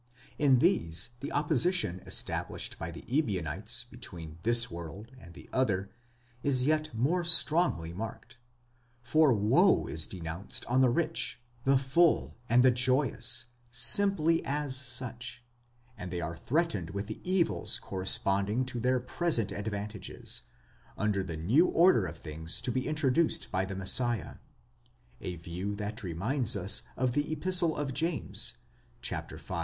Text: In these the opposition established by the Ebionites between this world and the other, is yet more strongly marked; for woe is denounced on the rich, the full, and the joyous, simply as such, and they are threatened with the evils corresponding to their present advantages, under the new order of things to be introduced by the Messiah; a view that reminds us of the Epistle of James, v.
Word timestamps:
In 0.39 0.57
these 0.57 1.11
the 1.19 1.31
opposition 1.31 1.99
established 2.07 2.79
by 2.79 2.89
the 2.89 3.03
Ebionites 3.07 3.83
between 3.83 4.39
this 4.41 4.71
world 4.71 5.11
and 5.19 5.35
the 5.35 5.47
other, 5.53 5.91
is 6.41 6.65
yet 6.65 6.91
more 6.95 7.23
strongly 7.23 7.93
marked; 7.93 8.39
for 9.03 9.31
woe 9.31 9.85
is 9.85 10.07
denounced 10.07 10.65
on 10.65 10.81
the 10.81 10.89
rich, 10.89 11.39
the 11.65 11.77
full, 11.77 12.35
and 12.49 12.63
the 12.63 12.71
joyous, 12.71 13.51
simply 13.69 14.43
as 14.43 14.75
such, 14.75 15.43
and 15.95 16.09
they 16.09 16.19
are 16.19 16.35
threatened 16.35 16.89
with 16.89 17.05
the 17.05 17.21
evils 17.23 17.77
corresponding 17.77 18.65
to 18.65 18.79
their 18.79 18.99
present 18.99 19.51
advantages, 19.51 20.41
under 20.97 21.21
the 21.23 21.37
new 21.37 21.67
order 21.67 22.07
of 22.07 22.17
things 22.17 22.59
to 22.63 22.71
be 22.71 22.87
introduced 22.87 23.51
by 23.51 23.65
the 23.65 23.75
Messiah; 23.75 24.37
a 25.19 25.35
view 25.35 25.75
that 25.75 26.01
reminds 26.01 26.55
us 26.55 26.81
of 26.97 27.11
the 27.13 27.31
Epistle 27.31 27.77
of 27.77 27.93
James, 27.93 28.53
v. 29.03 29.17